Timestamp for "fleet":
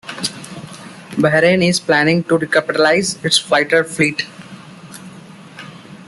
3.83-4.25